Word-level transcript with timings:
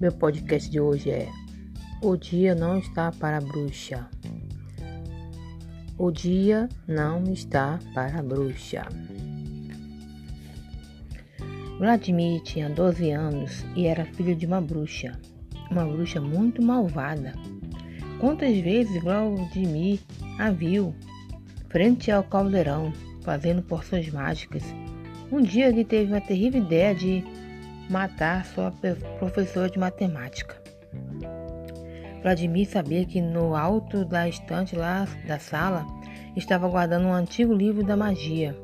Meu 0.00 0.12
podcast 0.12 0.70
de 0.70 0.78
hoje 0.78 1.10
é 1.10 1.28
O 2.00 2.16
dia 2.16 2.54
não 2.54 2.78
está 2.78 3.10
para 3.10 3.40
bruxa. 3.40 4.08
O 5.98 6.12
dia 6.12 6.68
não 6.86 7.24
está 7.24 7.80
para 7.92 8.22
bruxa. 8.22 8.86
Vladimir 11.80 12.40
tinha 12.44 12.70
12 12.70 13.10
anos 13.10 13.64
e 13.74 13.86
era 13.86 14.04
filho 14.04 14.36
de 14.36 14.46
uma 14.46 14.60
bruxa, 14.60 15.18
uma 15.68 15.84
bruxa 15.84 16.20
muito 16.20 16.62
malvada. 16.62 17.34
Quantas 18.20 18.56
vezes 18.58 19.02
Vladimir 19.02 19.98
a 20.38 20.52
viu 20.52 20.94
frente 21.68 22.08
ao 22.12 22.22
caldeirão, 22.22 22.92
fazendo 23.22 23.62
porções 23.62 24.08
mágicas. 24.10 24.62
Um 25.32 25.42
dia 25.42 25.68
ele 25.68 25.84
teve 25.84 26.14
a 26.16 26.20
terrível 26.20 26.62
ideia 26.62 26.94
de 26.94 27.24
matar 27.88 28.44
sua 28.46 28.72
professora 29.18 29.70
de 29.70 29.78
matemática. 29.78 30.56
Vladimir 32.22 32.66
sabia 32.66 33.04
que 33.04 33.20
no 33.20 33.54
alto 33.54 34.04
da 34.04 34.28
estante 34.28 34.76
lá 34.76 35.06
da 35.26 35.38
sala 35.38 35.86
estava 36.36 36.68
guardando 36.68 37.06
um 37.06 37.12
antigo 37.12 37.52
livro 37.52 37.84
da 37.84 37.96
magia. 37.96 38.56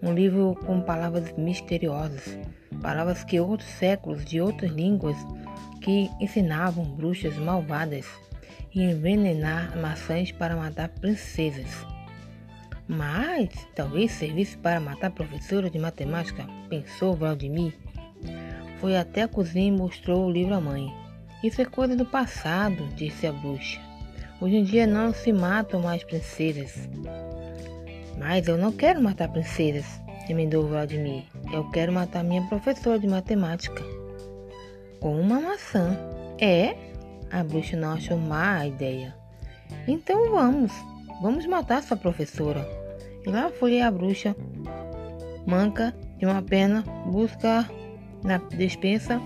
Um 0.00 0.12
livro 0.12 0.56
com 0.64 0.80
palavras 0.80 1.32
misteriosas, 1.36 2.38
palavras 2.80 3.24
que 3.24 3.40
outros 3.40 3.68
séculos 3.68 4.24
de 4.24 4.40
outras 4.40 4.70
línguas 4.70 5.16
que 5.82 6.08
ensinavam 6.20 6.84
bruxas 6.84 7.36
malvadas 7.36 8.06
e 8.72 8.82
envenenar 8.82 9.76
maçãs 9.76 10.30
para 10.30 10.54
matar 10.54 10.88
princesas. 10.88 11.86
Mas 12.86 13.48
talvez 13.74 14.12
servisse 14.12 14.56
para 14.56 14.80
matar 14.80 15.10
professora 15.10 15.68
de 15.68 15.78
matemática, 15.78 16.46
pensou 16.70 17.14
Vladimir. 17.14 17.74
Foi 18.80 18.96
até 18.96 19.22
a 19.22 19.28
cozinha 19.28 19.68
e 19.68 19.76
mostrou 19.76 20.26
o 20.26 20.30
livro 20.30 20.54
à 20.54 20.60
mãe. 20.60 20.92
Isso 21.42 21.60
é 21.60 21.64
coisa 21.64 21.96
do 21.96 22.04
passado, 22.04 22.88
disse 22.94 23.26
a 23.26 23.32
bruxa. 23.32 23.80
Hoje 24.40 24.56
em 24.56 24.64
dia 24.64 24.86
não 24.86 25.12
se 25.12 25.32
matam 25.32 25.80
mais 25.80 26.04
princesas. 26.04 26.88
Mas 28.18 28.46
eu 28.46 28.56
não 28.56 28.72
quero 28.72 29.02
matar 29.02 29.28
princesas, 29.28 30.00
emendou 30.28 30.66
Vladimir. 30.66 31.24
Eu 31.52 31.68
quero 31.70 31.92
matar 31.92 32.22
minha 32.22 32.42
professora 32.42 32.98
de 32.98 33.06
matemática. 33.06 33.82
Com 35.00 35.20
uma 35.20 35.40
maçã. 35.40 35.96
É? 36.40 36.76
A 37.30 37.42
bruxa 37.42 37.76
não 37.76 37.92
achou 37.92 38.16
má 38.16 38.58
a 38.58 38.66
ideia. 38.66 39.14
Então 39.86 40.30
vamos, 40.30 40.72
vamos 41.20 41.46
matar 41.46 41.82
sua 41.82 41.96
professora. 41.96 42.66
E 43.26 43.28
lá 43.28 43.50
foi 43.50 43.80
a 43.80 43.90
bruxa, 43.90 44.36
manca 45.46 45.94
de 46.18 46.26
uma 46.26 46.42
perna, 46.42 46.82
buscar 47.06 47.68
na 48.22 48.38
despensa 48.38 49.20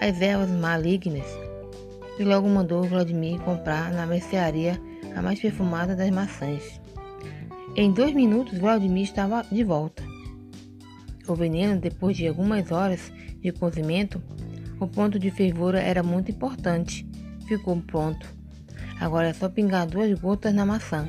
as 0.00 0.20
ervas 0.20 0.50
malignas 0.50 1.26
e 2.18 2.24
logo 2.24 2.48
mandou 2.48 2.82
Vladimir 2.84 3.40
comprar 3.40 3.92
na 3.92 4.06
mercearia 4.06 4.80
a 5.16 5.22
mais 5.22 5.40
perfumada 5.40 5.96
das 5.96 6.10
maçãs. 6.10 6.80
Em 7.74 7.92
dois 7.92 8.12
minutos, 8.12 8.58
Vladimir 8.58 9.04
estava 9.04 9.42
de 9.50 9.64
volta. 9.64 10.02
O 11.26 11.34
veneno, 11.34 11.80
depois 11.80 12.16
de 12.16 12.26
algumas 12.26 12.70
horas 12.70 13.12
de 13.40 13.52
cozimento, 13.52 14.22
o 14.78 14.86
ponto 14.86 15.18
de 15.18 15.30
fervura 15.30 15.80
era 15.80 16.02
muito 16.02 16.30
importante. 16.30 17.06
Ficou 17.46 17.80
pronto. 17.80 18.28
Agora 19.00 19.28
é 19.28 19.32
só 19.32 19.48
pingar 19.48 19.86
duas 19.86 20.18
gotas 20.18 20.52
na 20.52 20.66
maçã. 20.66 21.08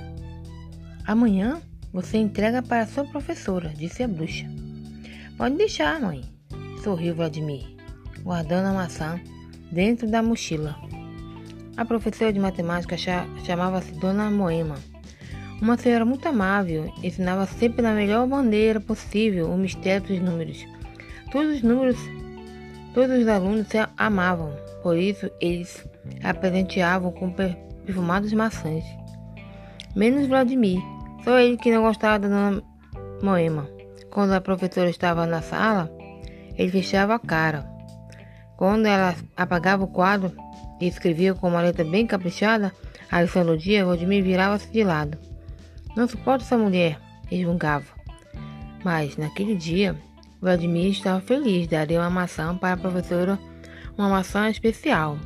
Amanhã 1.05 1.61
você 1.91 2.17
entrega 2.17 2.61
para 2.61 2.87
sua 2.87 3.03
professora, 3.05 3.73
disse 3.75 4.03
a 4.03 4.07
bruxa. 4.07 4.45
Pode 5.37 5.57
deixar, 5.57 5.99
mãe, 5.99 6.21
sorriu 6.81 7.13
Vladimir, 7.13 7.63
guardando 8.23 8.67
a 8.67 8.73
maçã 8.73 9.19
dentro 9.71 10.09
da 10.09 10.21
mochila. 10.21 10.75
A 11.77 11.85
professora 11.85 12.33
de 12.33 12.39
matemática 12.39 12.97
chamava-se 12.97 13.93
Dona 13.93 14.29
Moema. 14.29 14.75
Uma 15.61 15.77
senhora 15.77 16.03
muito 16.03 16.27
amável, 16.27 16.91
ensinava 17.03 17.45
sempre 17.45 17.83
da 17.83 17.93
melhor 17.93 18.27
maneira 18.27 18.79
possível 18.79 19.47
o 19.49 19.57
mistério 19.57 20.07
dos 20.07 20.19
números. 20.19 20.65
Todos 21.31 21.57
os 21.57 21.61
números, 21.61 21.97
todos 22.95 23.19
os 23.19 23.27
alunos 23.27 23.67
se 23.67 23.77
amavam, 23.95 24.51
por 24.81 24.97
isso 24.97 25.29
eles 25.39 25.87
a 26.23 26.33
presenteavam 26.33 27.11
com 27.11 27.31
perfumadas 27.31 28.33
maçãs. 28.33 28.83
Menos 29.95 30.27
Vladimir, 30.27 30.81
só 31.23 31.37
ele 31.39 31.57
que 31.57 31.71
não 31.71 31.83
gostava 31.83 32.19
da 32.19 32.27
Dona 32.27 32.63
Moema. 33.21 33.69
Quando 34.09 34.33
a 34.33 34.41
professora 34.41 34.89
estava 34.89 35.27
na 35.27 35.41
sala, 35.41 36.00
ele 36.57 36.71
fechava 36.71 37.15
a 37.15 37.19
cara. 37.19 37.65
Quando 38.57 38.85
ela 38.85 39.15
apagava 39.35 39.83
o 39.83 39.87
quadro 39.87 40.31
e 40.79 40.87
escrevia 40.87 41.33
com 41.33 41.47
uma 41.47 41.61
letra 41.61 41.83
bem 41.83 42.05
caprichada 42.05 42.71
a 43.11 43.21
lição 43.21 43.45
do 43.45 43.57
dia, 43.57 43.83
Vladimir 43.83 44.23
virava-se 44.23 44.71
de 44.71 44.83
lado. 44.83 45.17
Não 45.95 46.07
suporto 46.07 46.43
essa 46.43 46.57
mulher, 46.57 46.97
resmungava. 47.29 47.85
Mas, 48.83 49.17
naquele 49.17 49.55
dia, 49.55 49.95
Vladimir 50.41 50.91
estava 50.91 51.19
feliz. 51.19 51.67
Daria 51.67 51.99
uma 51.99 52.09
maçã 52.09 52.55
para 52.55 52.73
a 52.73 52.77
professora, 52.77 53.37
uma 53.97 54.07
maçã 54.07 54.49
especial. 54.49 55.17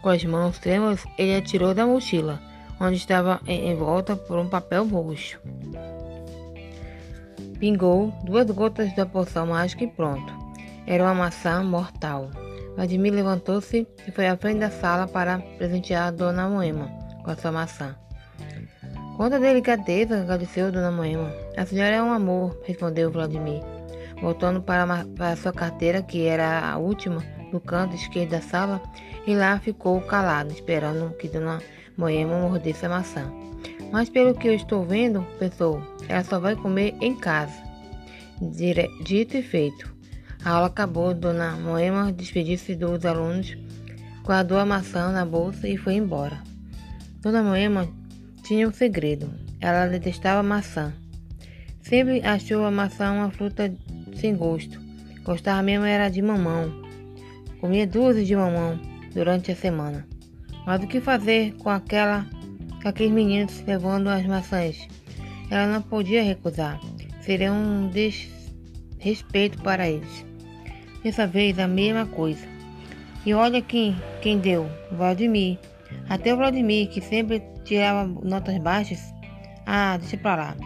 Com 0.00 0.08
as 0.08 0.24
mãos 0.24 0.58
trêmulas, 0.58 1.04
ele 1.18 1.36
atirou 1.36 1.74
da 1.74 1.86
mochila, 1.86 2.40
onde 2.80 2.96
estava 2.96 3.40
envolta 3.46 4.16
por 4.16 4.38
um 4.38 4.48
papel 4.48 4.86
roxo. 4.86 5.38
Pingou 7.60 8.12
duas 8.24 8.46
gotas 8.50 8.94
da 8.94 9.04
poção 9.04 9.48
mágica 9.48 9.84
e 9.84 9.88
pronto. 9.88 10.47
Era 10.90 11.04
uma 11.04 11.14
maçã 11.14 11.62
mortal. 11.62 12.30
Vladimir 12.74 13.12
levantou-se 13.12 13.86
e 14.06 14.10
foi 14.10 14.26
à 14.26 14.38
frente 14.38 14.60
da 14.60 14.70
sala 14.70 15.06
para 15.06 15.38
presentear 15.58 16.08
a 16.08 16.10
Dona 16.10 16.48
Moema 16.48 16.88
com 17.22 17.30
a 17.30 17.36
sua 17.36 17.52
maçã. 17.52 17.94
Quanta 19.14 19.38
delicadeza, 19.38 20.22
agradeceu 20.22 20.72
Dona 20.72 20.90
Moema. 20.90 21.30
A 21.58 21.66
senhora 21.66 21.96
é 21.96 22.02
um 22.02 22.10
amor, 22.10 22.58
respondeu 22.64 23.10
Vladimir, 23.10 23.60
voltando 24.22 24.62
para, 24.62 24.86
para 25.14 25.36
sua 25.36 25.52
carteira, 25.52 26.00
que 26.00 26.24
era 26.24 26.70
a 26.70 26.78
última, 26.78 27.22
no 27.52 27.60
canto 27.60 27.94
esquerdo 27.94 28.30
da 28.30 28.40
sala, 28.40 28.80
e 29.26 29.34
lá 29.34 29.58
ficou 29.58 30.00
calado, 30.00 30.52
esperando 30.52 31.14
que 31.18 31.28
Dona 31.28 31.60
Moema 31.98 32.38
mordesse 32.38 32.86
a 32.86 32.88
maçã. 32.88 33.30
Mas 33.92 34.08
pelo 34.08 34.34
que 34.34 34.48
eu 34.48 34.54
estou 34.54 34.86
vendo, 34.86 35.20
pensou, 35.38 35.82
ela 36.08 36.24
só 36.24 36.40
vai 36.40 36.56
comer 36.56 36.94
em 37.02 37.14
casa. 37.14 37.62
Dire... 38.40 38.88
Dito 39.04 39.36
e 39.36 39.42
feito. 39.42 39.97
A 40.44 40.50
aula 40.50 40.68
acabou, 40.68 41.12
Dona 41.12 41.56
Moema 41.56 42.12
despediu-se 42.12 42.74
dos 42.76 43.04
alunos, 43.04 43.56
guardou 44.22 44.58
a 44.58 44.64
maçã 44.64 45.10
na 45.10 45.24
bolsa 45.24 45.68
e 45.68 45.76
foi 45.76 45.94
embora. 45.94 46.40
Dona 47.20 47.42
Moema 47.42 47.88
tinha 48.42 48.68
um 48.68 48.72
segredo. 48.72 49.28
Ela 49.60 49.86
detestava 49.86 50.42
maçã. 50.42 50.94
Sempre 51.82 52.22
achou 52.22 52.64
a 52.64 52.70
maçã 52.70 53.10
uma 53.12 53.30
fruta 53.30 53.74
sem 54.16 54.36
gosto. 54.36 54.80
Gostava 55.24 55.62
mesmo 55.62 55.84
era 55.84 56.08
de 56.08 56.22
mamão. 56.22 56.72
Comia 57.60 57.86
dúzias 57.86 58.26
de 58.26 58.36
mamão 58.36 58.80
durante 59.12 59.50
a 59.50 59.56
semana. 59.56 60.06
Mas 60.64 60.82
o 60.82 60.86
que 60.86 61.00
fazer 61.00 61.54
com 61.54 61.70
aquela 61.70 62.26
com 62.82 62.88
aqueles 62.88 63.12
meninos 63.12 63.62
levando 63.66 64.08
as 64.08 64.24
maçãs? 64.26 64.86
Ela 65.50 65.66
não 65.66 65.82
podia 65.82 66.22
recusar. 66.22 66.80
Seria 67.20 67.52
um 67.52 67.90
desrespeito 67.90 69.60
para 69.62 69.88
eles. 69.88 70.27
Dessa 71.08 71.26
vez 71.26 71.58
a 71.58 71.66
mesma 71.66 72.04
coisa. 72.04 72.46
E 73.24 73.32
olha 73.32 73.62
quem, 73.62 73.96
quem 74.20 74.38
deu, 74.38 74.68
Vladimir. 74.92 75.58
Até 76.06 76.34
o 76.34 76.36
Vladimir, 76.36 76.90
que 76.90 77.00
sempre 77.00 77.42
tirava 77.64 78.06
notas 78.06 78.58
baixas. 78.58 79.00
Ah, 79.64 79.96
deixa 79.96 80.18
pra 80.18 80.36
lá. 80.36 80.56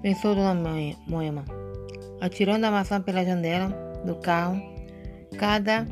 Pensou 0.00 0.34
Dona 0.34 0.54
Moema, 1.06 1.44
atirando 2.22 2.64
a 2.64 2.70
maçã 2.70 3.02
pela 3.02 3.22
janela 3.22 3.68
do 4.06 4.14
carro. 4.14 4.62
Cada 5.36 5.86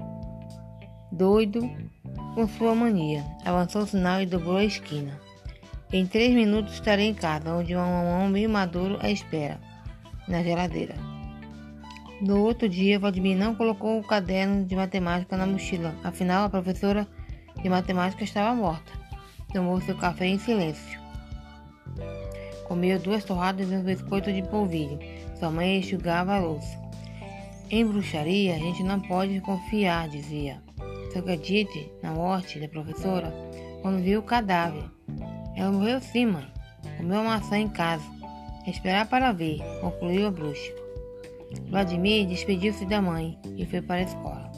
doido 1.12 1.70
com 2.34 2.48
sua 2.48 2.74
mania. 2.74 3.22
Avançou 3.44 3.82
o 3.82 3.86
sinal 3.86 4.22
e 4.22 4.24
dobrou 4.24 4.56
a 4.56 4.64
esquina. 4.64 5.20
Em 5.92 6.06
três 6.06 6.32
minutos 6.32 6.72
estarei 6.72 7.08
em 7.08 7.14
casa, 7.14 7.52
onde 7.52 7.76
um 7.76 7.80
mamão 7.80 8.32
bem 8.32 8.48
maduro 8.48 8.96
a 9.02 9.10
espera, 9.10 9.60
na 10.26 10.42
geladeira. 10.42 10.94
No 12.20 12.42
outro 12.42 12.68
dia, 12.68 12.98
Vladimir 12.98 13.36
não 13.36 13.54
colocou 13.54 13.98
o 13.98 14.04
caderno 14.04 14.64
de 14.64 14.76
matemática 14.76 15.36
na 15.36 15.46
mochila, 15.46 15.94
afinal 16.04 16.44
a 16.44 16.50
professora 16.50 17.06
de 17.60 17.68
matemática 17.68 18.22
estava 18.22 18.54
morta. 18.54 18.92
Tomou 19.52 19.80
seu 19.80 19.96
café 19.96 20.26
em 20.26 20.38
silêncio. 20.38 21.00
Comeu 22.64 22.98
duas 22.98 23.24
torradas 23.24 23.70
e 23.70 23.74
um 23.74 23.82
biscoito 23.82 24.32
de 24.32 24.42
polvilho. 24.42 24.98
Sua 25.38 25.50
mãe 25.50 25.78
enxugava 25.78 26.34
a 26.34 26.38
louça. 26.38 26.78
Em 27.70 27.84
bruxaria, 27.84 28.54
a 28.54 28.58
gente 28.58 28.82
não 28.82 29.00
pode 29.00 29.40
confiar, 29.40 30.08
dizia. 30.08 30.62
Só 31.12 31.18
acredite 31.18 31.90
na 32.02 32.12
morte 32.12 32.58
da 32.58 32.68
professora 32.68 33.32
quando 33.82 34.02
viu 34.02 34.20
o 34.20 34.24
cadáver. 34.24 34.84
Ela 35.56 35.72
morreu 35.72 36.00
sim, 36.00 36.26
mãe. 36.26 36.46
Comeu 36.96 37.22
maçã 37.24 37.58
em 37.58 37.68
casa. 37.68 38.04
Esperar 38.66 39.06
para 39.06 39.32
ver, 39.32 39.58
concluiu 39.80 40.26
a 40.26 40.30
bruxa. 40.30 40.83
Vladimir 41.68 42.26
despediu-se 42.26 42.86
da 42.86 43.00
mãe 43.00 43.38
e 43.56 43.66
foi 43.66 43.82
para 43.82 43.96
a 43.96 44.02
escola. 44.02 44.52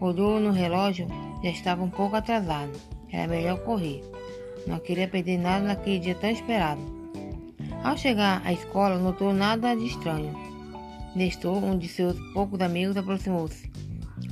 Olhou 0.00 0.40
no 0.40 0.50
relógio, 0.50 1.06
já 1.42 1.50
estava 1.50 1.82
um 1.82 1.90
pouco 1.90 2.16
atrasado. 2.16 2.72
Era 3.10 3.28
melhor 3.28 3.58
correr. 3.58 4.02
Não 4.66 4.78
queria 4.78 5.06
perder 5.06 5.38
nada 5.38 5.66
naquele 5.66 5.98
dia 5.98 6.14
tão 6.14 6.30
esperado. 6.30 6.80
Ao 7.82 7.96
chegar 7.96 8.42
à 8.44 8.52
escola, 8.52 8.98
notou 8.98 9.32
nada 9.32 9.74
de 9.74 9.86
estranho. 9.86 10.34
Nestor, 11.14 11.62
um 11.62 11.78
de 11.78 11.86
seus 11.86 12.18
poucos 12.32 12.60
amigos, 12.60 12.96
aproximou-se. 12.96 13.70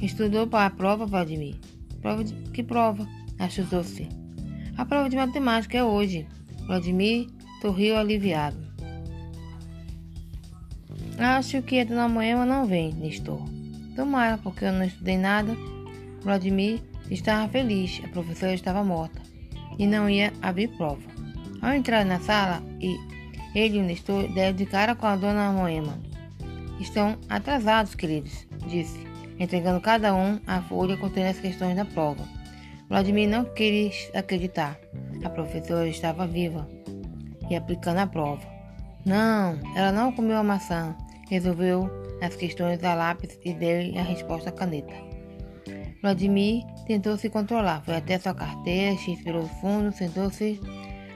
Estudou 0.00 0.46
para 0.46 0.66
a 0.66 0.70
prova, 0.70 1.06
Vladimir. 1.06 1.56
Prova 2.00 2.24
de... 2.24 2.32
Que 2.50 2.62
prova? 2.62 3.06
Achou-se. 3.38 4.08
A 4.76 4.84
prova 4.84 5.08
de 5.08 5.16
matemática 5.16 5.78
é 5.78 5.84
hoje. 5.84 6.26
Vladimir 6.66 7.28
sorriu 7.60 7.96
aliviado. 7.96 8.71
Acho 11.24 11.62
que 11.62 11.80
a 11.80 11.84
dona 11.84 12.08
Moema 12.08 12.44
não 12.44 12.66
vem, 12.66 12.92
Nestor. 12.94 13.42
Tomara, 13.94 14.38
porque 14.38 14.64
eu 14.64 14.72
não 14.72 14.84
estudei 14.84 15.16
nada. 15.16 15.56
Vladimir 16.22 16.80
estava 17.10 17.48
feliz, 17.48 18.00
a 18.04 18.08
professora 18.08 18.54
estava 18.54 18.82
morta 18.82 19.20
e 19.78 19.86
não 19.86 20.08
ia 20.08 20.32
abrir 20.40 20.68
prova. 20.76 21.02
Ao 21.60 21.72
entrar 21.72 22.04
na 22.04 22.20
sala, 22.20 22.62
ele 23.54 23.76
e 23.76 23.80
o 23.80 23.84
Nestor 23.84 24.32
deram 24.32 24.56
de 24.56 24.66
cara 24.66 24.94
com 24.94 25.06
a 25.06 25.16
dona 25.16 25.52
Moema. 25.52 25.98
Estão 26.80 27.16
atrasados, 27.28 27.94
queridos, 27.94 28.46
disse, 28.68 28.98
entregando 29.38 29.80
cada 29.80 30.14
um 30.14 30.40
a 30.46 30.62
folha 30.62 30.96
contendo 30.96 31.28
as 31.28 31.38
questões 31.38 31.76
da 31.76 31.84
prova. 31.84 32.24
Vladimir 32.88 33.28
não 33.28 33.44
queria 33.44 33.90
acreditar. 34.14 34.78
A 35.24 35.28
professora 35.28 35.88
estava 35.88 36.26
viva 36.26 36.68
e 37.50 37.56
aplicando 37.56 37.98
a 37.98 38.06
prova. 38.06 38.42
Não, 39.04 39.58
ela 39.76 39.92
não 39.92 40.12
comeu 40.12 40.36
a 40.36 40.42
maçã. 40.42 40.96
Resolveu 41.32 41.90
as 42.20 42.36
questões 42.36 42.84
a 42.84 42.92
lápis 42.92 43.38
e 43.42 43.54
deu 43.54 43.98
a 43.98 44.02
resposta 44.02 44.50
à 44.50 44.52
caneta. 44.52 44.92
Vladimir 46.02 46.62
tentou 46.86 47.16
se 47.16 47.30
controlar, 47.30 47.82
foi 47.86 47.96
até 47.96 48.18
sua 48.18 48.34
carteira, 48.34 48.94
respirou 49.00 49.48
fundo, 49.62 49.90
sentou-se, 49.92 50.60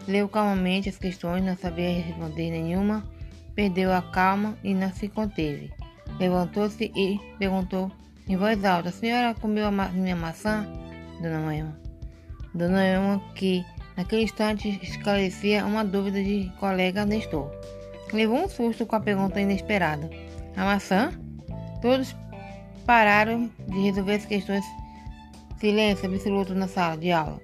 leu 0.08 0.26
calmamente 0.26 0.88
as 0.88 0.96
questões, 0.96 1.44
não 1.44 1.54
sabia 1.54 2.00
responder 2.00 2.50
nenhuma, 2.50 3.06
perdeu 3.54 3.92
a 3.92 4.00
calma 4.00 4.56
e 4.64 4.72
não 4.72 4.90
se 4.90 5.06
conteve. 5.06 5.70
Levantou-se 6.18 6.90
e 6.96 7.20
perguntou 7.38 7.92
em 8.26 8.38
voz 8.38 8.64
alta: 8.64 8.88
A 8.88 8.92
senhora 8.92 9.34
comeu 9.34 9.66
a 9.66 9.70
ma 9.70 9.90
minha 9.90 10.16
maçã? 10.16 10.66
Dona 11.20 11.40
Noema. 11.40 11.78
Dona 12.54 12.78
Noema, 12.78 13.22
que 13.34 13.62
naquele 13.94 14.22
instante 14.22 14.80
esclarecia 14.82 15.66
uma 15.66 15.84
dúvida 15.84 16.24
de 16.24 16.50
colega 16.58 17.04
Nestor. 17.04 17.50
Levou 18.12 18.44
um 18.44 18.48
susto 18.48 18.86
com 18.86 18.96
a 18.96 19.00
pergunta 19.00 19.40
inesperada. 19.40 20.08
A 20.56 20.64
maçã? 20.64 21.12
Todos 21.82 22.14
pararam 22.86 23.50
de 23.68 23.80
resolver 23.80 24.14
as 24.14 24.26
questões. 24.26 24.64
Silêncio 25.58 26.08
absoluto 26.08 26.54
na 26.54 26.68
sala 26.68 26.96
de 26.96 27.10
aula. 27.10 27.40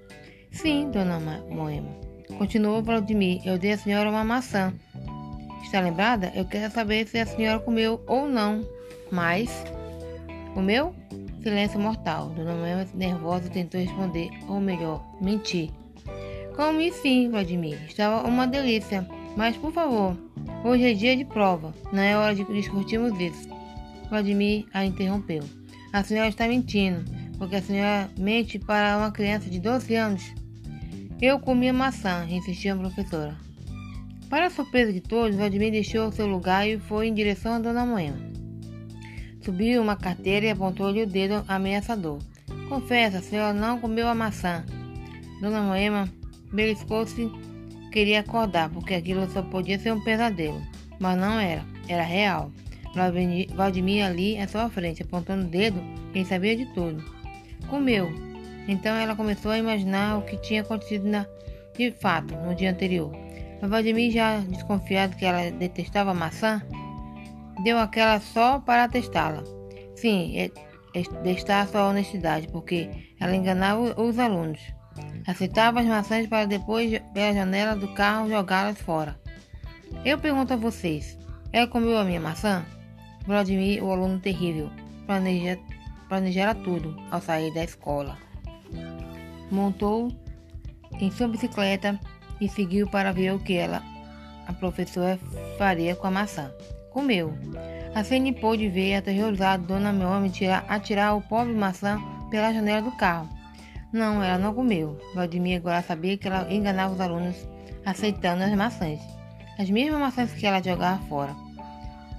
Sim, 0.51 0.91
dona 0.91 1.19
Moema. 1.51 1.89
Continuou 2.39 2.83
Vladimir. 2.83 3.41
Eu 3.45 3.59
dei 3.59 3.73
à 3.73 3.79
senhora 3.79 4.11
uma 4.11 4.25
maçã. 4.25 4.73
Está 5.63 5.81
lembrada? 5.81 6.31
Eu 6.35 6.45
quero 6.45 6.73
saber 6.73 7.07
se 7.07 7.19
a 7.19 7.27
senhora 7.27 7.59
comeu 7.59 8.03
ou 8.07 8.29
não. 8.29 8.67
Mas. 9.11 9.51
Comeu? 10.55 10.95
Silêncio 11.43 11.81
mortal. 11.81 12.29
Dona 12.31 12.55
Moema, 12.55 12.87
nervosa, 12.95 13.49
tentou 13.49 13.81
responder, 13.81 14.31
ou 14.49 14.61
melhor, 14.61 15.03
mentir. 15.21 15.71
Comi 16.55 16.93
sim, 16.93 17.31
Vladimir. 17.31 17.79
Estava 17.89 18.27
uma 18.29 18.47
delícia. 18.47 19.07
Mas, 19.37 19.57
por 19.57 19.73
favor, 19.73 20.17
hoje 20.65 20.85
é 20.85 20.95
dia 20.95 21.17
de 21.17 21.25
prova. 21.25 21.75
Não 21.93 22.03
é 22.03 22.17
hora 22.17 22.35
de 22.35 22.45
discutirmos 22.45 23.19
isso. 23.19 23.49
Vladimir 24.09 24.67
a 24.73 24.85
interrompeu. 24.85 25.43
A 25.93 26.03
senhora 26.03 26.29
está 26.29 26.47
mentindo, 26.47 27.05
porque 27.39 27.57
a 27.57 27.63
senhora 27.63 28.11
mente 28.19 28.59
para 28.59 28.99
uma 28.99 29.11
criança 29.11 29.49
de 29.49 29.59
12 29.59 29.95
anos. 29.95 30.23
Eu 31.21 31.39
comi 31.39 31.69
a 31.69 31.73
maçã, 31.73 32.27
insistiu 32.29 32.75
a 32.75 32.79
professora. 32.79 33.37
Para 34.29 34.47
a 34.47 34.51
surpresa 34.51 34.93
de 34.93 35.01
todos, 35.01 35.37
Vladimir 35.37 35.71
deixou 35.71 36.11
seu 36.11 36.27
lugar 36.27 36.67
e 36.67 36.79
foi 36.79 37.09
em 37.09 37.15
direção 37.15 37.55
a 37.55 37.59
Dona 37.59 37.85
Moema. 37.85 38.19
Subiu 39.43 39.83
uma 39.83 39.97
carteira 39.97 40.47
e 40.47 40.51
apontou-lhe 40.51 41.03
o 41.03 41.07
dedo 41.07 41.45
ameaçador. 41.49 42.19
Confessa, 42.69 43.19
a 43.19 43.23
senhora 43.23 43.53
não 43.53 43.79
comeu 43.79 44.09
a 44.09 44.15
maçã. 44.15 44.65
Dona 45.41 45.63
Moema 45.63 46.09
beliscou-se 46.53 47.31
Queria 47.93 48.21
acordar, 48.21 48.71
porque 48.71 48.95
aquilo 48.95 49.31
só 49.31 49.43
podia 49.43 49.79
ser 49.79 49.93
um 49.93 50.03
pesadelo. 50.03 50.61
Mas 50.99 51.19
não 51.19 51.39
era, 51.39 51.63
era 51.87 52.03
real. 52.03 52.51
Valdemir 53.55 54.05
ali 54.05 54.39
à 54.39 54.49
sua 54.49 54.71
frente, 54.71 55.03
apontando 55.03 55.47
o 55.47 55.51
dedo, 55.51 55.81
quem 56.13 56.25
sabia 56.25 56.57
de 56.57 56.67
tudo. 56.73 57.05
Comeu. 57.69 58.11
Então 58.67 58.97
ela 58.97 59.15
começou 59.15 59.51
a 59.51 59.59
imaginar 59.59 60.19
o 60.19 60.23
que 60.23 60.39
tinha 60.39 60.63
acontecido 60.63 61.07
na, 61.07 61.27
de 61.77 61.91
fato 61.93 62.35
no 62.37 62.55
dia 62.55 62.71
anterior. 62.71 63.13
Mas 63.61 63.71
Valdemir, 63.71 64.11
já 64.11 64.39
desconfiado 64.41 65.17
que 65.17 65.25
ela 65.25 65.51
detestava 65.51 66.15
maçã, 66.15 66.63
deu 67.63 67.79
aquela 67.79 68.21
só 68.21 68.59
para 68.59 68.89
testá-la. 68.89 69.43
Sim, 69.95 70.39
é, 70.39 70.51
é, 70.95 71.03
testar 71.23 71.69
sua 71.69 71.89
honestidade, 71.89 72.49
porque 72.49 72.89
ela 73.21 73.37
enganava 73.37 74.01
os 74.01 74.19
alunos. 74.19 74.61
Aceitava 75.27 75.81
as 75.81 75.87
maçãs 75.87 76.27
para 76.27 76.47
depois, 76.47 77.01
pela 77.15 77.33
janela 77.33 77.77
do 77.77 77.89
carro, 77.95 78.29
jogá-las 78.29 78.81
fora. 78.81 79.19
Eu 80.05 80.19
pergunto 80.19 80.53
a 80.53 80.57
vocês: 80.57 81.19
ela 81.53 81.67
comeu 81.67 81.99
a 81.99 82.05
minha 82.05 82.21
maçã? 82.21 82.65
Vladimir, 83.27 83.85
o 83.85 83.93
aluno 83.93 84.19
terrível, 84.19 84.71
planeja, 85.07 85.59
planejara 86.09 86.55
tudo 86.55 86.97
ao 87.11 87.21
sair 87.21 87.53
da 87.55 87.63
escola. 87.63 88.19
Montou 89.51 90.11
em 91.01 91.11
sua 91.11 91.29
bicicleta 91.29 92.01
e 92.41 92.49
seguiu 92.49 92.89
para 92.89 93.13
ver 93.13 93.33
o 93.33 93.39
que 93.39 93.55
ela, 93.55 93.83
a 94.49 94.53
professora, 94.53 95.19
faria 95.57 95.95
com 95.95 96.07
a 96.09 96.11
maçã. 96.11 96.51
Comeu. 96.91 97.33
Assim 97.95 98.33
pôde 98.33 98.69
ver 98.69 98.97
aterrorizado 98.97 99.67
Dona 99.67 99.93
Meome 99.93 100.31
tirar, 100.31 100.65
atirar 100.69 101.17
o 101.17 101.23
pobre 101.23 101.53
maçã 101.53 102.01
pela 102.31 102.53
janela 102.53 102.83
do 102.83 102.97
carro. 102.97 103.29
Não, 103.93 104.23
ela 104.23 104.39
não 104.39 104.55
comeu. 104.55 104.99
Valdemir 105.15 105.59
agora 105.59 105.83
sabia 105.83 106.17
que 106.17 106.27
ela 106.27 106.53
enganava 106.53 106.95
os 106.95 107.01
alunos 107.01 107.37
aceitando 107.85 108.43
as 108.43 108.55
maçãs. 108.55 109.01
As 109.59 109.69
mesmas 109.69 110.01
maçãs 110.01 110.33
que 110.33 110.47
ela 110.47 110.63
jogava 110.63 111.03
fora. 111.05 111.35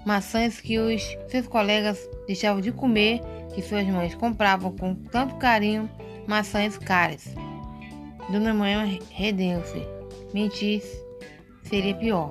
Maçãs 0.05 0.61
que 0.61 0.77
os 0.77 1.01
seus 1.29 1.47
colegas 1.47 1.97
deixavam 2.27 2.61
de 2.61 2.71
comer, 2.71 3.21
que 3.55 3.61
suas 3.61 3.87
mães 3.87 4.13
compravam 4.13 4.71
com 4.75 4.93
tanto 4.93 5.35
carinho, 5.35 5.89
maçãs 6.27 6.77
caras. 6.77 7.33
Dona 8.29 8.53
Moema 8.53 8.85
redeu-se. 9.09 9.81
Mentir 10.33 10.83
seria 11.63 11.95
pior. 11.95 12.29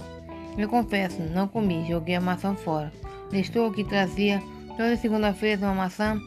Eu 0.57 0.69
confesso, 0.69 1.21
não 1.23 1.49
comi, 1.49 1.85
joguei 1.88 2.14
a 2.14 2.21
maçã 2.21 2.55
fora. 2.55 2.93
Nestor, 3.33 3.73
que 3.73 3.85
trazia 3.85 4.40
toda 4.76 4.97
segunda-feira 4.97 5.66
uma 5.66 5.75
maçã 5.75 6.21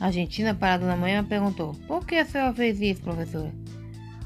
Argentina 0.00 0.54
para 0.54 0.78
Dona 0.78 0.96
Moema 0.96 1.26
perguntou: 1.26 1.74
Por 1.86 2.06
que 2.06 2.16
a 2.16 2.24
senhora 2.24 2.54
fez 2.54 2.80
isso, 2.80 3.02
professora? 3.02 3.52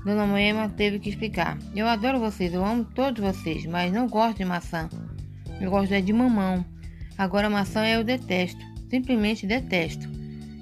Dona 0.05 0.27
Moema 0.27 0.69
teve 0.69 0.99
que 0.99 1.09
explicar: 1.09 1.59
Eu 1.75 1.89
adoro 1.89 2.21
vocês, 2.21 2.53
eu 2.53 2.65
amo 2.65 2.85
todos 2.85 3.23
vocês, 3.23 3.65
mas 3.67 3.93
não 3.93 4.07
gosto 4.07 4.39
de 4.39 4.45
maçã. 4.45 4.89
Eu 5.61 5.71
gosto 5.71 5.93
é 5.93 6.01
de 6.01 6.13
mamão. 6.13 6.65
Agora 7.17 7.49
maçã 7.49 7.87
eu 7.87 8.05
detesto, 8.05 8.61
simplesmente 8.91 9.47
detesto. 9.47 10.09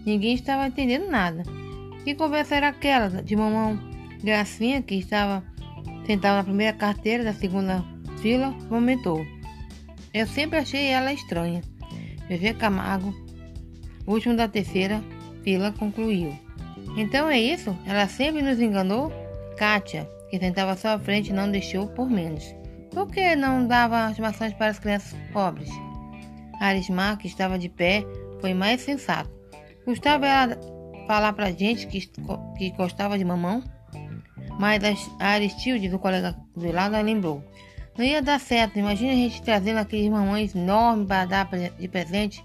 Ninguém 0.04 0.34
estava 0.34 0.66
entendendo 0.66 1.10
nada. 1.10 1.42
Que 2.04 2.14
conversa 2.14 2.56
era 2.56 2.68
aquela 2.68 3.22
de 3.22 3.34
mamão? 3.34 3.78
Gracinha, 4.22 4.82
que 4.82 4.94
estava 4.94 5.42
sentada 6.06 6.36
na 6.36 6.44
primeira 6.44 6.76
carteira 6.76 7.24
da 7.24 7.32
segunda 7.32 7.84
fila, 8.20 8.54
comentou: 8.68 9.24
Eu 10.14 10.26
sempre 10.26 10.58
achei 10.58 10.86
ela 10.86 11.12
estranha. 11.12 11.62
Bebê 12.28 12.54
Camargo 12.54 13.12
último 14.12 14.36
da 14.36 14.48
terceira 14.48 15.02
fila 15.42 15.72
concluiu. 15.72 16.36
Então 16.96 17.28
é 17.28 17.38
isso? 17.38 17.76
Ela 17.86 18.08
sempre 18.08 18.42
nos 18.42 18.60
enganou? 18.60 19.12
Kátia, 19.56 20.08
que 20.30 20.38
sentava 20.38 20.72
à 20.72 20.76
sua 20.76 20.98
frente, 20.98 21.32
não 21.32 21.50
deixou 21.50 21.86
por 21.88 22.08
menos. 22.10 22.54
Por 22.90 23.06
que 23.06 23.36
não 23.36 23.66
dava 23.66 24.06
as 24.06 24.18
maçãs 24.18 24.52
para 24.52 24.68
as 24.68 24.78
crianças 24.78 25.16
pobres? 25.32 25.70
Arismar, 26.60 27.16
que 27.18 27.26
estava 27.26 27.58
de 27.58 27.68
pé, 27.68 28.04
foi 28.40 28.52
mais 28.52 28.80
sensato. 28.80 29.30
Gostava 29.86 30.26
ela 30.26 30.58
falar 31.06 31.32
pra 31.32 31.50
gente 31.50 31.86
que, 31.86 32.00
que 32.56 32.70
gostava 32.70 33.16
de 33.16 33.24
mamão? 33.24 33.62
Mas 34.58 34.82
a 35.18 35.26
Aristilde, 35.28 35.88
do 35.88 35.98
colega 35.98 36.36
do 36.54 36.70
lado, 36.70 37.00
lembrou. 37.02 37.42
Não 37.96 38.04
ia 38.04 38.20
dar 38.20 38.38
certo. 38.38 38.78
Imagina 38.78 39.12
a 39.12 39.16
gente 39.16 39.42
trazendo 39.42 39.78
aqueles 39.78 40.10
mamães 40.10 40.54
enormes 40.54 41.06
para 41.06 41.24
dar 41.24 41.48
de 41.78 41.88
presente 41.88 42.44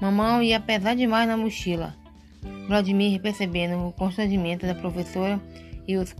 Mamão 0.00 0.42
ia 0.42 0.58
pesar 0.58 0.94
demais 0.94 1.28
na 1.28 1.36
mochila. 1.36 1.94
Vladimir, 2.66 3.20
percebendo 3.20 3.88
o 3.88 3.92
constrangimento 3.92 4.66
da 4.66 4.74
professora 4.74 5.40
e 5.86 5.96
os, 5.96 6.14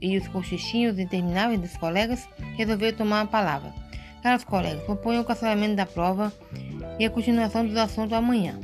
e 0.00 0.16
os 0.16 0.28
cochichinhos 0.28 0.98
intermináveis 0.98 1.60
dos 1.60 1.76
colegas, 1.76 2.28
resolveu 2.56 2.94
tomar 2.94 3.22
a 3.22 3.26
palavra. 3.26 3.72
Caros 4.22 4.44
colegas, 4.44 4.82
proponho 4.84 5.20
o 5.20 5.24
cancelamento 5.24 5.76
da 5.76 5.86
prova 5.86 6.32
e 6.98 7.04
a 7.04 7.10
continuação 7.10 7.66
dos 7.66 7.76
assuntos 7.76 8.12
amanhã. 8.12 8.58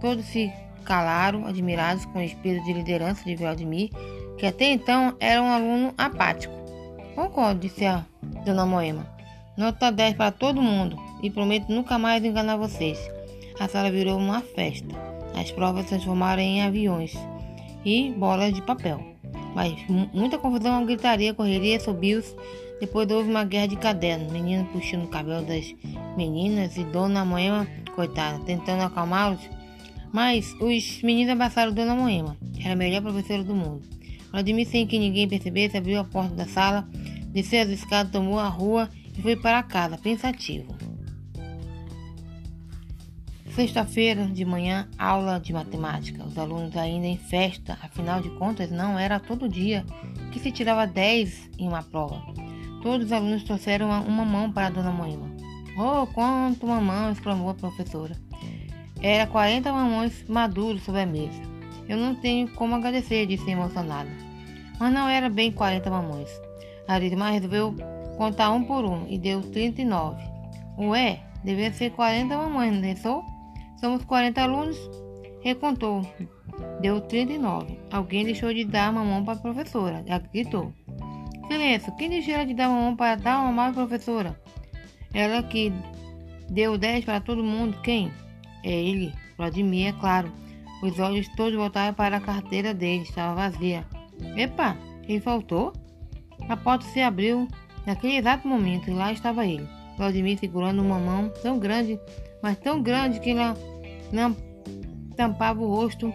Todos 0.00 0.24
se 0.26 0.52
calaram, 0.84 1.46
admirados 1.46 2.04
com 2.06 2.18
o 2.18 2.22
espírito 2.22 2.64
de 2.64 2.72
liderança 2.72 3.24
de 3.24 3.36
Vladimir, 3.36 3.90
que 4.38 4.46
até 4.46 4.72
então 4.72 5.14
era 5.20 5.42
um 5.42 5.50
aluno 5.50 5.94
apático. 5.96 6.54
Concordo, 7.14 7.60
disse 7.60 7.84
a 7.84 8.04
dona 8.44 8.64
Moema. 8.64 9.06
Nota 9.56 9.92
10 9.92 10.14
para 10.14 10.32
todo 10.32 10.62
mundo 10.62 10.98
e 11.22 11.30
prometo 11.30 11.68
nunca 11.68 11.98
mais 11.98 12.24
enganar 12.24 12.56
vocês. 12.56 12.98
A 13.58 13.68
sala 13.68 13.90
virou 13.90 14.18
uma 14.18 14.40
festa. 14.40 14.88
As 15.34 15.50
provas 15.50 15.84
se 15.84 15.90
transformaram 15.90 16.42
em 16.42 16.62
aviões 16.62 17.14
e 17.84 18.10
bolas 18.10 18.52
de 18.52 18.62
papel. 18.62 19.02
Mas 19.54 19.74
muita 20.12 20.38
confusão, 20.38 20.84
gritaria, 20.84 21.34
correria, 21.34 21.78
subiu-se. 21.78 22.34
Depois 22.80 23.08
houve 23.10 23.30
uma 23.30 23.44
guerra 23.44 23.68
de 23.68 23.76
cadernos, 23.76 24.32
menino 24.32 24.64
puxando 24.72 25.04
o 25.04 25.08
cabelo 25.08 25.46
das 25.46 25.74
meninas 26.16 26.76
e 26.76 26.84
Dona 26.84 27.24
Moema, 27.24 27.66
coitada, 27.94 28.38
tentando 28.44 28.82
acalmá-los. 28.82 29.40
Mas 30.12 30.52
os 30.60 31.00
meninos 31.02 31.32
abraçaram 31.32 31.72
Dona 31.72 31.94
Moema, 31.94 32.36
era 32.58 32.72
a 32.72 32.76
melhor 32.76 33.02
professora 33.02 33.44
do 33.44 33.54
mundo. 33.54 33.82
Vladimir, 34.30 34.66
sem 34.66 34.86
que 34.86 34.98
ninguém 34.98 35.28
percebesse, 35.28 35.76
abriu 35.76 36.00
a 36.00 36.04
porta 36.04 36.34
da 36.34 36.46
sala, 36.46 36.88
desceu 37.28 37.62
as 37.62 37.68
escadas, 37.68 38.10
tomou 38.10 38.38
a 38.38 38.48
rua 38.48 38.88
e 39.16 39.22
foi 39.22 39.36
para 39.36 39.62
casa, 39.62 39.96
pensativo. 39.96 40.74
Sexta-feira 43.54 44.24
de 44.24 44.46
manhã, 44.46 44.88
aula 44.98 45.38
de 45.38 45.52
matemática. 45.52 46.24
Os 46.24 46.38
alunos 46.38 46.74
ainda 46.74 47.06
em 47.06 47.18
festa, 47.18 47.78
afinal 47.82 48.18
de 48.18 48.30
contas, 48.30 48.70
não 48.70 48.98
era 48.98 49.20
todo 49.20 49.46
dia 49.46 49.84
que 50.32 50.40
se 50.40 50.50
tirava 50.50 50.86
10 50.86 51.50
em 51.58 51.68
uma 51.68 51.82
prova. 51.82 52.22
Todos 52.82 53.06
os 53.06 53.12
alunos 53.12 53.42
trouxeram 53.42 53.90
uma, 53.90 54.24
mão 54.24 54.50
para 54.50 54.68
a 54.68 54.70
dona 54.70 54.90
Moema. 54.90 55.30
Oh, 55.76 56.06
quanto 56.06 56.66
mamão! 56.66 57.12
exclamou 57.12 57.50
a 57.50 57.54
professora. 57.54 58.16
Era 59.02 59.26
40 59.26 59.70
mamões 59.70 60.24
maduros 60.26 60.82
sobre 60.82 61.02
a 61.02 61.06
mesa. 61.06 61.42
Eu 61.86 61.98
não 61.98 62.14
tenho 62.14 62.48
como 62.54 62.74
agradecer, 62.74 63.26
disse 63.26 63.50
emocionada. 63.50 64.10
Mas 64.80 64.94
não 64.94 65.06
era 65.06 65.28
bem 65.28 65.52
40 65.52 65.90
mamões. 65.90 66.30
Arisma 66.88 67.28
resolveu 67.28 67.76
contar 68.16 68.50
um 68.50 68.64
por 68.64 68.86
um 68.86 69.06
e 69.10 69.18
deu 69.18 69.42
39. 69.42 70.22
Ué, 70.78 71.20
devia 71.44 71.70
ser 71.70 71.90
40 71.90 72.34
mamões, 72.34 72.72
não 72.72 72.80
pensou? 72.80 73.31
Somos 73.82 74.04
40 74.04 74.40
alunos. 74.40 74.78
Recontou. 75.40 76.06
Deu 76.80 77.00
39. 77.00 77.80
Alguém 77.90 78.24
deixou 78.24 78.54
de 78.54 78.64
dar 78.64 78.92
mamão 78.92 79.24
para 79.24 79.34
a 79.34 79.42
professora. 79.42 80.04
Gritou. 80.32 80.72
Silêncio. 81.48 81.92
Quem 81.96 82.08
deixou 82.08 82.44
de 82.46 82.54
dar 82.54 82.68
mamão 82.68 82.94
para 82.94 83.16
dar 83.16 83.42
mamão 83.42 83.70
à 83.70 83.72
professora? 83.72 84.40
Ela 85.12 85.42
que 85.42 85.72
deu 86.48 86.78
10 86.78 87.04
para 87.04 87.20
todo 87.20 87.42
mundo. 87.42 87.76
Quem? 87.82 88.12
É 88.62 88.70
ele. 88.70 89.12
Vladimir, 89.36 89.88
é 89.88 89.92
claro. 89.98 90.32
Os 90.80 91.00
olhos 91.00 91.26
todos 91.30 91.54
voltaram 91.56 91.92
para 91.92 92.18
a 92.18 92.20
carteira 92.20 92.72
dele. 92.72 93.02
Estava 93.02 93.34
vazia. 93.34 93.84
Epa, 94.36 94.76
ele 95.08 95.18
faltou? 95.18 95.72
A 96.48 96.56
porta 96.56 96.84
se 96.86 97.00
abriu 97.00 97.48
naquele 97.84 98.18
exato 98.18 98.46
momento 98.46 98.88
e 98.88 98.94
lá 98.94 99.12
estava 99.12 99.44
ele. 99.44 99.68
Vladimir 99.98 100.38
segurando 100.38 100.80
uma 100.80 101.00
mão 101.00 101.32
tão 101.42 101.58
grande, 101.58 101.98
mas 102.40 102.56
tão 102.58 102.80
grande 102.80 103.18
que 103.18 103.30
ela 103.30 103.56
tampava 105.16 105.60
o 105.60 105.66
rosto, 105.66 106.12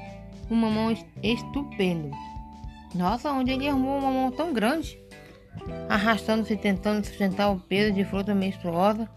um 0.50 0.56
mamão 0.56 0.96
estupendo. 1.22 2.12
Nossa, 2.96 3.32
onde 3.32 3.52
ele 3.52 3.68
arrumou 3.68 3.98
um 3.98 4.02
mamão 4.02 4.32
tão 4.32 4.54
grande? 4.54 4.98
Arrastando-se 5.90 6.56
tentando 6.56 7.06
sustentar 7.06 7.52
o 7.52 7.60
peso 7.60 7.94
de 7.94 8.06
fruta 8.06 8.34
menstruosa, 8.34 9.10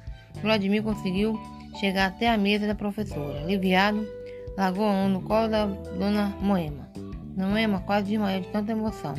Vladimir 0.42 0.82
conseguiu 0.82 1.38
chegar 1.78 2.06
até 2.06 2.28
a 2.28 2.38
mesa 2.38 2.66
da 2.66 2.74
professora. 2.74 3.40
Aliviado, 3.40 4.06
largou 4.56 4.86
a 4.86 4.92
mão 4.92 5.08
no 5.08 5.22
colo 5.22 5.48
da 5.48 5.66
dona 5.66 6.34
Moema. 6.40 6.88
Moema 7.36 7.80
quase 7.80 8.08
desmaiou 8.08 8.42
de 8.42 8.48
tanta 8.48 8.72
emoção. 8.72 9.14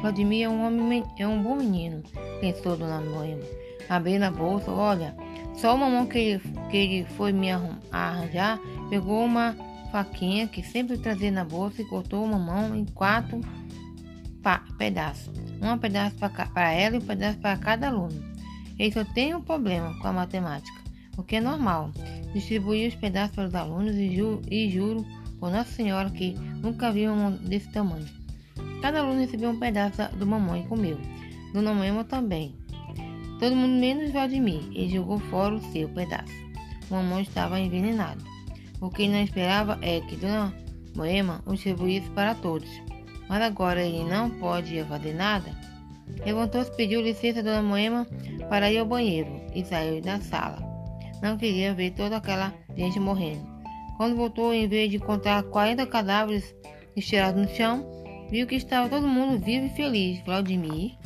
Vladimir 0.00 0.44
é 0.44 0.48
um, 0.48 0.66
homem, 0.66 1.04
é 1.18 1.26
um 1.26 1.42
bom 1.42 1.56
menino, 1.56 2.02
pensou 2.40 2.76
dona 2.76 3.00
Moema. 3.00 3.42
Abrindo 3.88 4.24
a 4.24 4.30
bolsa, 4.30 4.70
olha, 4.70 5.14
só 5.54 5.74
o 5.74 5.78
mamão 5.78 6.06
que 6.06 6.18
ele, 6.18 6.42
que 6.70 6.76
ele 6.76 7.04
foi 7.16 7.32
me 7.32 7.48
arranjar 7.92 8.58
Pegou 8.90 9.24
uma 9.24 9.56
faquinha 9.90 10.46
que 10.46 10.62
sempre 10.62 10.98
trazia 10.98 11.30
na 11.30 11.44
bolsa 11.44 11.82
e 11.82 11.84
cortou 11.84 12.24
uma 12.24 12.38
mão 12.38 12.76
em 12.76 12.84
quatro 12.84 13.40
pedaços. 14.76 15.32
Um 15.62 15.78
pedaço 15.78 16.16
para 16.16 16.72
ela 16.72 16.96
e 16.96 16.98
um 16.98 17.02
pedaço 17.02 17.38
para 17.38 17.56
cada 17.56 17.88
aluno. 17.88 18.22
Ele 18.78 18.92
só 18.92 19.04
tem 19.04 19.34
um 19.34 19.40
problema 19.40 19.96
com 20.00 20.08
a 20.08 20.12
matemática, 20.12 20.80
o 21.16 21.22
que 21.22 21.36
é 21.36 21.40
normal. 21.40 21.92
Distribuí 22.32 22.88
os 22.88 22.94
pedaços 22.94 23.34
para 23.34 23.48
os 23.48 23.54
alunos 23.54 23.94
e, 23.94 24.14
ju 24.14 24.42
e 24.50 24.68
juro 24.68 25.06
por 25.38 25.50
Nossa 25.50 25.70
Senhora 25.70 26.10
que 26.10 26.34
nunca 26.60 26.92
vi 26.92 27.06
mão 27.06 27.32
desse 27.32 27.70
tamanho. 27.70 28.06
Cada 28.82 29.00
aluno 29.00 29.20
recebeu 29.20 29.50
um 29.50 29.58
pedaço 29.58 30.02
do 30.16 30.26
mamãe 30.26 30.62
e 30.62 30.66
comeu. 30.66 30.98
Dona 31.52 31.72
Moema 31.72 32.04
também. 32.04 32.54
Todo 33.38 33.56
mundo 33.56 33.80
menos 33.80 34.12
Vladimir. 34.12 34.62
Ele 34.72 34.88
jogou 34.88 35.18
fora 35.18 35.54
o 35.54 35.72
seu 35.72 35.88
pedaço. 35.88 36.32
O 36.90 36.94
mamão 36.94 37.20
estava 37.20 37.58
envenenado. 37.58 38.24
O 38.80 38.90
que 38.90 39.08
não 39.08 39.22
esperava 39.22 39.78
é 39.82 40.00
que 40.00 40.16
Dona 40.16 40.54
Moema 40.94 41.42
o 41.46 41.54
distribuísse 41.54 42.08
para 42.10 42.34
todos. 42.34 42.68
Mas 43.28 43.42
agora 43.42 43.82
ele 43.82 44.04
não 44.04 44.30
pode 44.30 44.82
fazer 44.84 45.14
nada. 45.14 45.50
Levantou-se, 46.24 46.74
pediu 46.76 47.00
licença 47.00 47.40
a 47.40 47.42
Dona 47.42 47.62
Moema 47.62 48.06
para 48.48 48.70
ir 48.70 48.78
ao 48.78 48.86
banheiro 48.86 49.40
e 49.54 49.64
saiu 49.64 50.00
da 50.00 50.20
sala. 50.20 50.58
Não 51.22 51.38
queria 51.38 51.72
ver 51.74 51.92
toda 51.92 52.18
aquela 52.18 52.52
gente 52.76 53.00
morrendo. 53.00 53.46
Quando 53.96 54.16
voltou, 54.16 54.52
em 54.52 54.68
vez 54.68 54.90
de 54.90 54.96
encontrar 54.96 55.42
40 55.44 55.86
cadáveres 55.86 56.54
estirados 56.94 57.40
no 57.40 57.48
chão, 57.48 57.86
viu 58.30 58.46
que 58.46 58.56
estava 58.56 58.88
todo 58.88 59.06
mundo 59.06 59.42
vivo 59.42 59.66
e 59.66 59.70
feliz. 59.70 60.20
Vladimir 60.24 60.96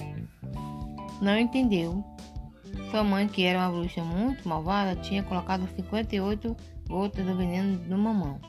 não 1.20 1.38
entendeu. 1.38 2.04
Sua 2.90 3.04
mãe, 3.04 3.28
que 3.28 3.44
era 3.44 3.58
uma 3.58 3.70
bruxa 3.70 4.02
muito 4.02 4.48
malvada, 4.48 4.96
tinha 4.96 5.22
colocado 5.22 5.68
58 5.76 6.56
gotas 6.88 7.26
do 7.26 7.36
veneno 7.36 7.78
no 7.86 7.98
mamão. 7.98 8.40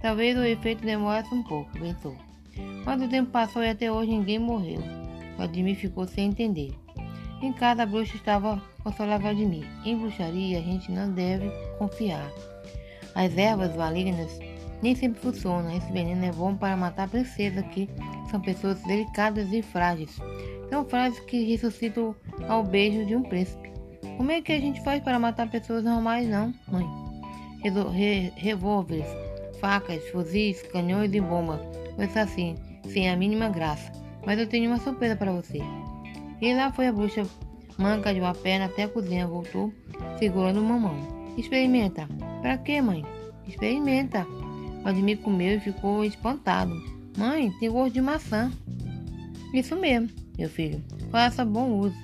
Talvez 0.00 0.36
o 0.36 0.44
efeito 0.44 0.84
demorasse 0.84 1.34
um 1.34 1.42
pouco, 1.42 1.70
pensou. 1.72 2.16
Mas 2.84 3.02
o 3.02 3.08
tempo 3.08 3.30
passou 3.30 3.62
e 3.62 3.68
até 3.68 3.90
hoje 3.90 4.10
ninguém 4.10 4.38
morreu. 4.38 4.82
Vladimir 5.36 5.76
ficou 5.76 6.06
sem 6.06 6.28
entender. 6.28 6.72
Em 7.42 7.52
casa 7.52 7.82
a 7.82 7.86
bruxa 7.86 8.16
estava 8.16 8.62
consolando 8.82 9.22
Vladimir. 9.22 9.66
Em 9.84 9.98
bruxaria 9.98 10.58
a 10.58 10.62
gente 10.62 10.90
não 10.90 11.12
deve 11.12 11.50
confiar. 11.78 12.30
As 13.14 13.36
ervas 13.36 13.74
malignas 13.74 14.38
nem 14.82 14.94
sempre 14.94 15.20
funcionam. 15.20 15.76
Esse 15.76 15.90
veneno 15.92 16.24
é 16.24 16.32
bom 16.32 16.54
para 16.54 16.76
matar 16.76 17.08
princesas 17.08 17.64
que 17.66 17.88
são 18.30 18.40
pessoas 18.40 18.82
delicadas 18.82 19.52
e 19.52 19.62
frágeis. 19.62 20.16
São 20.68 20.84
frágeis 20.84 21.20
que 21.24 21.44
ressuscitam 21.44 22.14
ao 22.48 22.62
beijo 22.62 23.04
de 23.04 23.16
um 23.16 23.22
príncipe. 23.22 23.70
Como 24.16 24.30
é 24.30 24.40
que 24.40 24.52
a 24.52 24.60
gente 24.60 24.82
faz 24.82 25.02
para 25.02 25.18
matar 25.18 25.50
pessoas 25.50 25.82
normais, 25.82 26.28
não, 26.28 26.54
mãe? 26.68 26.86
re 27.62 28.32
revólveres, 28.36 29.06
facas, 29.60 30.02
fuzis, 30.10 30.62
canhões 30.62 31.12
e 31.12 31.20
bombas. 31.20 31.60
Coisas 31.96 32.16
assim, 32.16 32.54
sem 32.88 33.10
a 33.10 33.16
mínima 33.16 33.48
graça. 33.48 33.92
Mas 34.24 34.38
eu 34.38 34.46
tenho 34.46 34.70
uma 34.70 34.78
surpresa 34.78 35.16
para 35.16 35.32
você. 35.32 35.60
E 36.40 36.54
lá 36.54 36.72
foi 36.72 36.86
a 36.86 36.92
bruxa, 36.92 37.26
manca 37.78 38.14
de 38.14 38.20
uma 38.20 38.34
perna 38.34 38.66
até 38.66 38.84
a 38.84 38.88
cozinha, 38.88 39.26
voltou, 39.26 39.72
segurando 40.18 40.60
uma 40.60 40.78
mão. 40.78 40.96
Experimenta. 41.36 42.08
Para 42.40 42.58
quê, 42.58 42.80
mãe? 42.80 43.04
Experimenta. 43.46 44.26
Vladimir 44.82 45.18
comeu 45.18 45.56
e 45.56 45.60
ficou 45.60 46.04
espantado. 46.04 46.74
Mãe, 47.16 47.52
tem 47.58 47.70
gosto 47.70 47.94
de 47.94 48.00
maçã. 48.00 48.50
Isso 49.52 49.76
mesmo, 49.76 50.08
meu 50.38 50.48
filho. 50.48 50.82
Faça 51.10 51.44
bom 51.44 51.78
uso. 51.78 51.96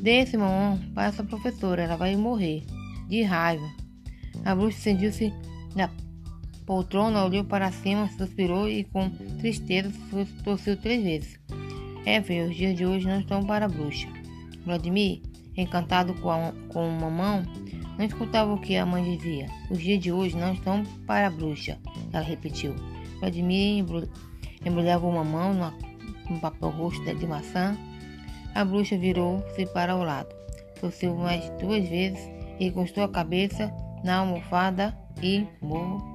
Dê 0.00 0.20
esse 0.20 0.36
mamão 0.36 0.78
para 0.94 1.08
essa 1.08 1.24
professora, 1.24 1.82
ela 1.82 1.96
vai 1.96 2.16
morrer. 2.16 2.62
De 3.08 3.22
raiva. 3.22 3.68
A 4.44 4.54
bruxa 4.54 4.78
sentiu-se 4.78 5.32
na 5.74 5.90
poltrona, 6.64 7.24
olhou 7.24 7.44
para 7.44 7.72
cima, 7.72 8.08
suspirou 8.16 8.68
e 8.68 8.84
com 8.84 9.10
tristeza 9.40 9.92
tossiu 10.44 10.76
três 10.76 11.02
vezes. 11.02 11.40
É, 12.04 12.22
filho, 12.22 12.48
os 12.48 12.56
dias 12.56 12.76
de 12.76 12.86
hoje 12.86 13.06
não 13.06 13.20
estão 13.20 13.44
para 13.44 13.66
a 13.66 13.68
bruxa. 13.68 14.08
Vladimir, 14.64 15.22
encantado 15.56 16.14
com, 16.14 16.30
a, 16.30 16.52
com 16.68 16.88
uma 16.88 17.10
mão, 17.10 17.42
não 17.98 18.04
escutava 18.04 18.52
o 18.52 18.60
que 18.60 18.76
a 18.76 18.86
mãe 18.86 19.16
dizia. 19.16 19.48
Os 19.70 19.78
dias 19.78 20.00
de 20.00 20.12
hoje 20.12 20.36
não 20.36 20.52
estão 20.52 20.84
para 21.06 21.26
a 21.26 21.30
bruxa, 21.30 21.78
ela 22.12 22.22
repetiu. 22.22 22.74
Vladimir 23.20 23.84
embrulhava 24.64 25.06
uma 25.06 25.24
mão 25.24 25.54
no 26.28 26.40
papel 26.40 26.70
roxo 26.70 27.02
de 27.02 27.26
maçã. 27.26 27.76
A 28.54 28.64
bruxa 28.64 28.96
virou-se 28.96 29.66
para 29.66 29.94
o 29.96 30.02
lado. 30.02 30.34
Tossiu 30.80 31.14
mais 31.16 31.48
duas 31.60 31.88
vezes 31.88 32.38
encostou 32.60 33.04
a 33.04 33.08
cabeça 33.08 33.72
na 34.04 34.16
almofada 34.16 34.96
e 35.22 35.46
morreu. 35.60 36.08